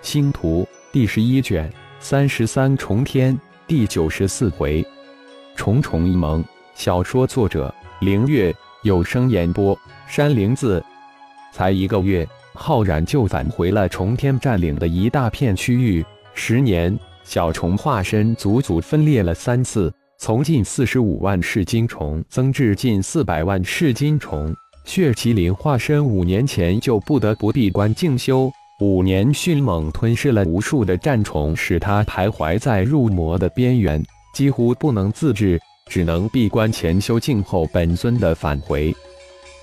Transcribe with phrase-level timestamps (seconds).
[0.00, 4.84] 星图》第十一卷三十三重天第九十四回，
[5.56, 6.42] 重重一盟。
[6.74, 9.76] 小说作者：凌月，有声演播：
[10.08, 10.82] 山灵子。
[11.52, 16.04] 才一个月，浩然就返回了重天，占领的一大片区域。
[16.32, 24.54] 十年，小虫化身足足分裂了三次，从近四十五万噬金虫增至近四百万噬金虫。
[24.84, 28.50] 血麒麟化身五年前就不得不闭关静修，
[28.80, 34.00] 五年迅猛吞噬了无数的战虫，使他徘徊在入魔的边缘，
[34.32, 38.94] 几乎不能自制，只能闭关前修静后本尊的返回。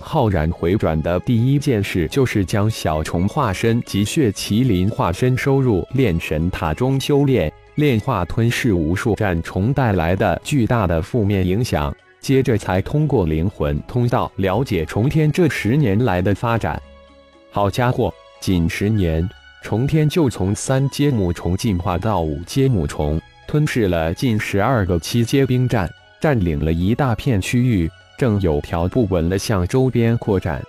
[0.00, 11.94] 浩然回转的第一件事就是将小虫化身及血麒麟化身收入炼神塔中修炼，炼化吞噬无数战虫带来的巨大的负面影响。
[12.20, 16.82] 接着才通过灵魂通道了解重天这十年来的发展。
[17.52, 18.12] 好家伙，
[18.44, 19.26] 仅十年，
[19.62, 23.18] 重天就从三阶母虫进化到五阶母虫，
[23.48, 27.90] 吞噬了近十二个七阶兵站，占领了一大片区域。
[28.18, 30.62] 正有条不紊地向周边扩展。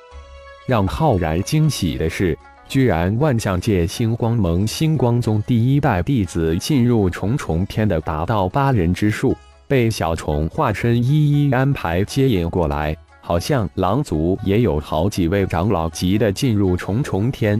[0.65, 9.35] 让浩然惊喜的是，居然万象界星光盟星光宗第一代弟子进入重重天的达到八人之数，
[9.67, 12.95] 被小虫化身一一安排接引过来。
[13.19, 17.59] 好像狼族也有好几位长老级的进入重重天。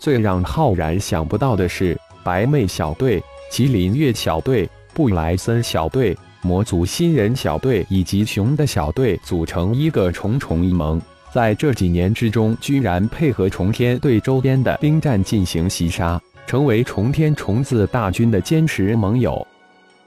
[0.00, 6.16] 最让浩然想不到的是，白妹小队、麒麟月小队、布莱森小队。
[6.42, 10.98] 魔族新人小队以及熊的小队组成一个重重一盟，
[11.30, 19.46] 在这几年之中，居然配合重天对周边的兵站进行袭杀，成为重天虫子大军的坚实盟友。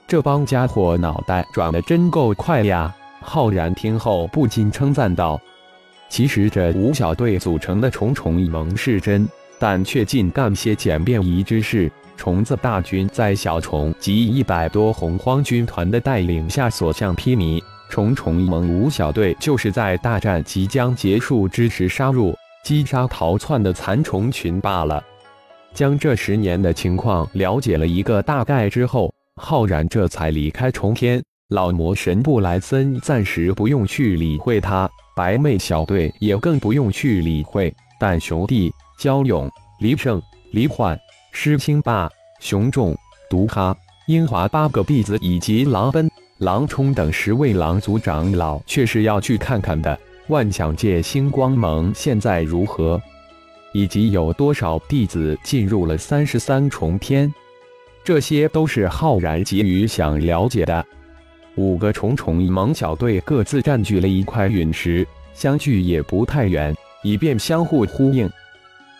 [0.08, 2.92] 这帮家伙脑袋转得真够快呀！
[3.22, 5.40] 浩然听后不禁称赞道
[6.10, 9.30] ：“其实这五小队组成的重重一盟是真，
[9.64, 22.36] 但却尽干些简便宜之事。”虫子大军在小虫及一百多洪荒军团的带领下所向披靡，重重盟五小队就是在大战即将结束之时杀入，
[22.66, 25.02] 击杀逃窜的残虫群罢了。
[25.74, 31.24] 将这十年的情况了解了一个大概之后，浩然这才离开重天。
[31.50, 37.74] 老魔神布莱森暂时不用去理会他，白妹小队也更不用去理会。
[38.00, 38.72] 但熊弟、
[39.04, 40.22] 焦勇、黎胜、
[40.54, 40.98] 黎焕。
[41.34, 42.10] 师青霸、
[42.40, 42.96] 熊仲、
[43.30, 43.76] 毒哈、
[44.08, 50.00] 英华八个弟子以及狼奔、狼冲等十位狼族长老，却是要去看看的。
[50.30, 53.02] 万想界星光盟现在如何？
[53.74, 57.30] 以及有多少弟子进入了三十三重天？
[58.06, 60.86] 这些都是浩然急于想了解的。
[61.56, 68.32] 五个重重盟小队各自占据了一块陨石，相距也不太远，以便相互呼应。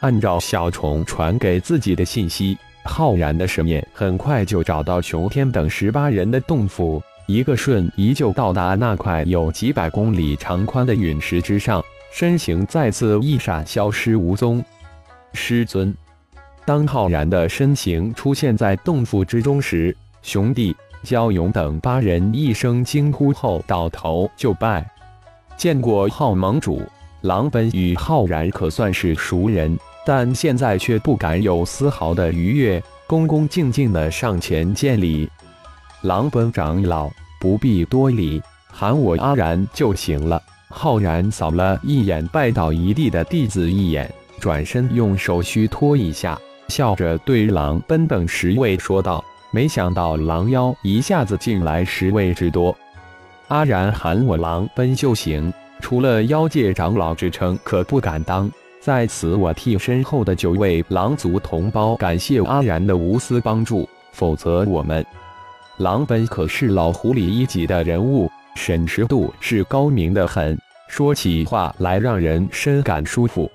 [0.04, 11.82] 按照小虫传给自己的信息，浩然的神念很快就找到熊天等十八人的洞府，一个瞬移就到达那块有几百公里长宽的陨石之上，
[12.12, 14.62] 身形再次一闪，消失无踪。
[15.32, 15.96] 师尊，
[16.66, 24.86] 当浩然的身形出现在洞府之中时，熊弟、焦勇等八人一声惊呼后，倒头就拜。
[25.56, 26.82] 见过浩盟主，
[27.22, 29.80] 狼奔与浩然可算是熟人。
[30.06, 35.30] 但现在却不敢有丝毫的逾越，恭恭敬敬的上前见礼。
[36.02, 37.10] 狼奔长老
[37.40, 40.42] 不必多礼，喊我阿然就行了。
[40.68, 46.38] 浩然扫了一眼拜倒一地的弟子一眼，转身用手虚托一下，
[46.68, 52.76] 笑着对狼奔等十位说道：“没想到狼妖一下子进来十位之多。
[53.50, 58.52] 阿然喊我狼奔就行，除了妖界长老之称，可不敢当。”
[58.84, 65.06] 在此，我替身后的九位狼族同胞感谢阿然的无私帮助，否则我们
[65.78, 73.50] 狼本可是老狐狸一级的人物，审时度是高明的很，说起话来让人深感舒服。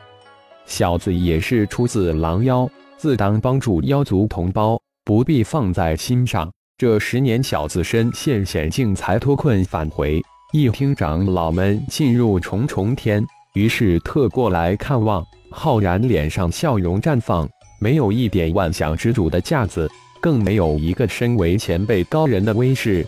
[0.65, 2.67] 小子也是出自狼妖，
[2.97, 6.50] 自当帮助妖族同胞，不必放在心上。
[6.79, 10.23] 这十年，小子身陷险境才脱困返回。
[10.55, 13.23] 一听长老们进入重重天。
[13.58, 17.49] 于是特过来看望，浩然脸上笑容绽放，
[17.81, 19.90] 没有一点万想之主的架子，
[20.20, 23.05] 更没有一个身为前辈高人的威势。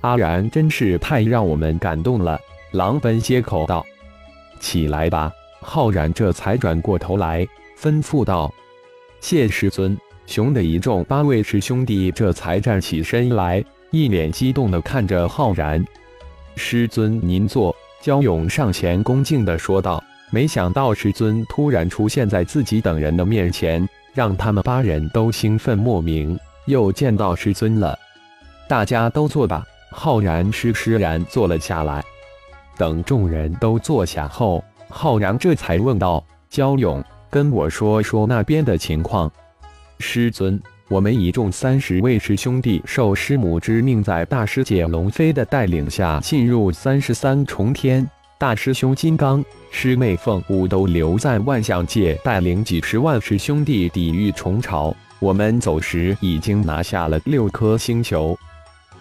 [0.00, 2.40] 阿然真是太让我们感动了。
[2.72, 3.84] 狼奔接口道
[4.58, 7.46] ：“起来吧。”浩然这才转过头来
[7.78, 8.50] 吩咐道
[9.20, 9.94] ：“谢师尊。”
[10.24, 15.84] 熊的一众八位师兄弟这才站起身来，一脸激动地看着浩然
[16.56, 26.38] ：“师尊，您坐。”焦勇上前恭敬地说道：“没想到师尊突然出现在自己等人的面前，让他们八人都兴奋莫名。
[26.66, 27.98] 又见到师尊了，
[28.68, 29.64] 大家都坐吧。
[29.90, 32.04] 浩然施施然坐了下来。
[32.76, 39.32] 等众人都坐下后，浩然这才问道：“焦勇，跟我说说那边的情况。”
[39.98, 40.60] 师尊。
[40.94, 48.08] 我们一众三十位师兄弟受师母之命，在大师姐龙飞的带领下进入三十三重天。
[48.38, 54.94] 大师兄金刚、师妹凤舞都留在万象界，带领几十万师兄弟抵御虫巢。
[55.18, 58.38] 我们走时已经拿下了六颗星球。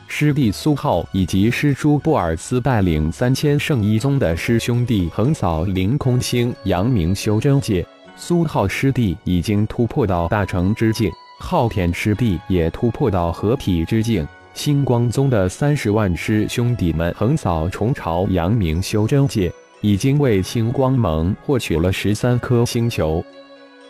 [0.07, 7.85] 师弟苏浩以及师叔布尔斯带领三千圣一宗的师兄弟横扫凌空星，扬名修真界。
[8.15, 11.11] 苏浩师弟已经突破到大成之境。
[11.45, 19.51] 昊天师弟也突破到合体之境，星光宗的三十万师兄弟们横扫虫巢，扬名修真界，
[19.81, 23.21] 已经为星光盟获取了十三颗星球。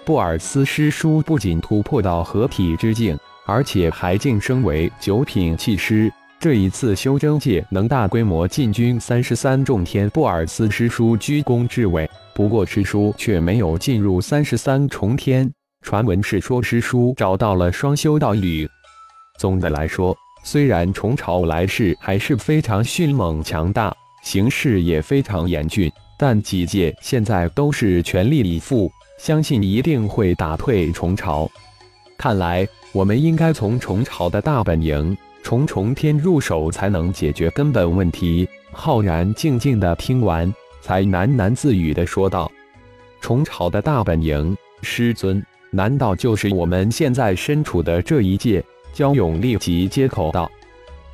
[0.03, 6.11] 布尔斯师叔不仅突破到合体之境，而且还晋升为九品气师。
[6.39, 12.09] 这一次修真界能大规模进军三十三重天，布尔斯师叔居功至伟。
[12.33, 15.49] 不过师叔却没有进入三十三重天。
[15.83, 18.67] 传闻是说师叔找到了双修道侣。
[19.37, 23.93] 总的来说，虽然虫巢来势还是非常迅猛强大，
[24.23, 28.89] 形势也非常严峻，但几界现在都是全力以赴，
[29.19, 31.49] 相信一定会打退虫巢。
[32.17, 38.47] 看来我们应该从虫巢的大本营重重天入手，才能解决根本问题。
[38.71, 40.51] 浩然静静的听完，
[40.81, 42.49] 才喃喃自语的说道
[43.21, 45.43] ：“虫巢的大本营，师尊。”
[45.75, 48.63] 难道就是我们现在身处的这一界？
[48.93, 50.49] 焦勇立即接口道：“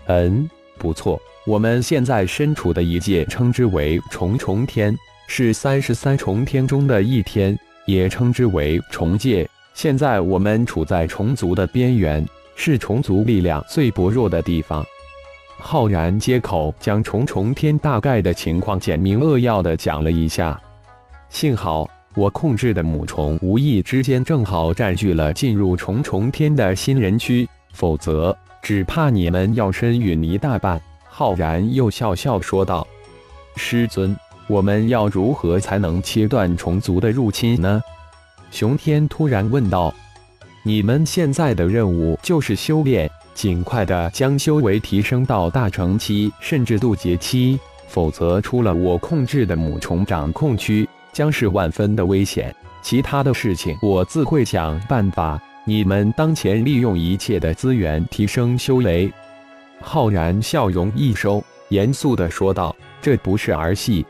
[0.07, 4.94] 嗯，不错，我们现在身处的一界称之为重重天，
[5.27, 9.50] 是三十三重天中的一天，也称之为重界。
[9.73, 12.27] 现在我们处在虫族的边缘，
[12.57, 14.85] 是虫族力量最薄弱的地方。”
[15.57, 20.59] 浩然接口将重重天大概的情况简明扼要的讲了一下，
[21.29, 21.89] 幸好。
[22.15, 30.81] 我控制的母虫无意之间正好占据了进入重重天的新人区，否则只怕你们要身陨一大半。
[31.07, 32.85] 浩然又笑笑说道
[33.56, 34.15] ：“师尊，
[34.47, 37.79] 我们要如何才能切断虫族的入侵呢？”
[38.50, 39.94] 熊天突然问道
[40.65, 55.41] ：“你们现在的任务就是修炼，尽快的将修为提升到大成期，甚至渡劫期，否则出了我控制的母虫掌控区。”将是万分的危险，其他的事情我自会想办法。
[55.65, 59.11] 你们当前利用一切的资源提升修为。
[59.81, 64.06] 浩然笑容一收，严肃的说道：“这不是儿戏。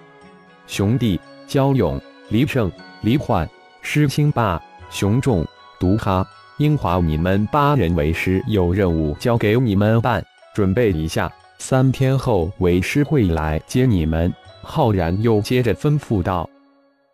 [0.67, 1.99] 兄弟，焦勇、
[2.29, 2.71] 黎胜、
[3.01, 3.49] 黎焕、
[3.81, 5.45] 师清霸、熊仲、
[5.79, 6.25] 毒哈、
[6.57, 10.23] 英华，你们八人为师，有任务交给你们办，
[10.55, 16.49] 准备一下，三天后为师会来接你们。”浩然又接着吩咐道。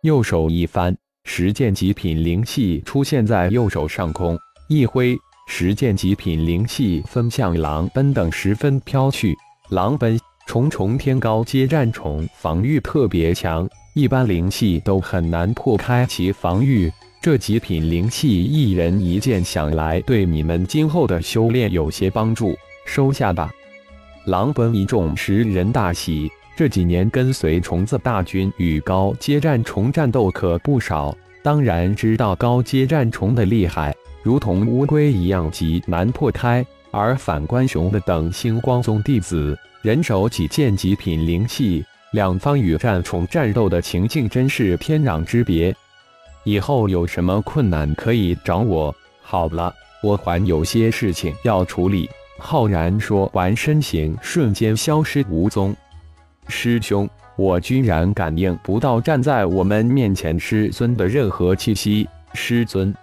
[0.06, 4.38] 右手一翻，十件极品灵器出现在右手上空，
[4.68, 5.18] 一挥，
[5.48, 9.34] 十件极品灵器分向狼奔等十分飘去。
[9.70, 10.16] 狼奔，
[10.46, 16.88] 重重天高阶战虫，防御特别强，一般灵气都很难破开其防御。
[17.20, 23.50] 这极品灵气一人一件，想来对你们今后的修炼有些帮助，收下吧。
[24.26, 26.30] 狼奔一众十人大喜。
[26.56, 36.64] 这几年跟随虫子大军与高阶战虫战斗可不少，当然知道高阶战虫的厉害，如同乌龟一样极难破开。
[36.90, 45.76] 而反观熊的等星光宗弟子，人手几件极品灵气，两方与战虫战斗的情境真是天壤之别。
[46.44, 48.94] 以后有什么困难可以找我。
[49.20, 52.08] 好了，我还有些事情要处理。
[52.38, 55.76] 浩然说完，身形瞬间消失无踪。
[56.48, 62.08] 师兄，我居然感应不到站在我们面前师尊的任何气息。
[62.34, 62.94] 师尊，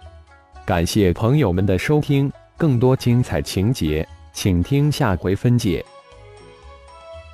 [0.64, 5.84] 感谢朋友们的收听，更多精彩情节，请听下回分解。